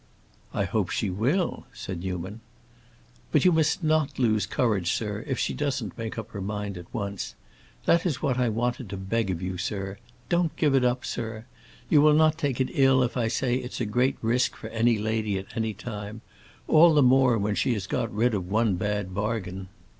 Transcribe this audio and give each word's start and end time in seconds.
"I 0.51 0.63
hope 0.63 0.89
she 0.89 1.11
will!" 1.11 1.67
said 1.73 1.99
Newman. 1.99 2.39
"But 3.31 3.45
you 3.45 3.51
must 3.51 3.83
not 3.83 4.17
lose 4.17 4.47
courage, 4.47 4.91
sir, 4.91 5.23
if 5.27 5.37
she 5.37 5.53
doesn't 5.53 5.95
make 5.95 6.17
up 6.17 6.31
her 6.31 6.41
mind 6.41 6.75
at 6.75 6.91
once. 6.91 7.35
That 7.85 8.03
is 8.03 8.19
what 8.19 8.39
I 8.39 8.49
wanted 8.49 8.89
to 8.89 8.97
beg 8.97 9.29
of 9.29 9.43
you, 9.43 9.59
sir. 9.59 9.99
Don't 10.27 10.55
give 10.55 10.73
it 10.73 10.83
up, 10.83 11.05
sir. 11.05 11.45
You 11.87 12.01
will 12.01 12.15
not 12.15 12.35
take 12.39 12.59
it 12.59 12.69
ill 12.71 13.03
if 13.03 13.15
I 13.15 13.27
say 13.27 13.57
it's 13.57 13.79
a 13.79 13.85
great 13.85 14.17
risk 14.23 14.55
for 14.55 14.69
any 14.69 14.97
lady 14.97 15.37
at 15.37 15.55
any 15.55 15.75
time; 15.75 16.21
all 16.67 16.95
the 16.95 17.03
more 17.03 17.37
when 17.37 17.53
she 17.53 17.73
has 17.73 17.85
got 17.85 18.11
rid 18.11 18.33
of 18.33 18.49
one 18.49 18.77
bad 18.77 19.13
bargain. 19.13 19.69